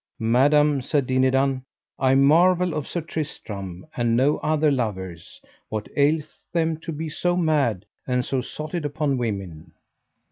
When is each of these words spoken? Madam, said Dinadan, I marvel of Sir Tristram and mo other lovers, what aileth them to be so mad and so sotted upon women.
Madam, 0.33 0.81
said 0.81 1.05
Dinadan, 1.05 1.63
I 1.99 2.15
marvel 2.15 2.73
of 2.73 2.87
Sir 2.87 3.01
Tristram 3.01 3.85
and 3.95 4.17
mo 4.17 4.37
other 4.37 4.71
lovers, 4.71 5.39
what 5.69 5.87
aileth 5.95 6.39
them 6.51 6.77
to 6.77 6.91
be 6.91 7.07
so 7.07 7.37
mad 7.37 7.85
and 8.07 8.25
so 8.25 8.39
sotted 8.41 8.83
upon 8.83 9.19
women. 9.19 9.73